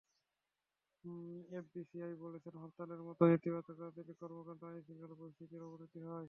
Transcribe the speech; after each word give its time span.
FBCCI 1.51 2.13
বলেছে, 2.21 2.49
হরতালের 2.55 3.01
মতো 3.07 3.21
নেতিবাচক 3.27 3.75
রাজনৈতিক 3.77 4.17
কর্মকাণ্ডে 4.21 4.65
আইনশৃঙ্খলা 4.67 5.15
পরিস্থিতির 5.21 5.61
অবনতি 5.63 5.99
হয়। 6.01 6.19